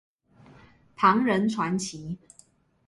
[0.95, 2.17] 唐人傳奇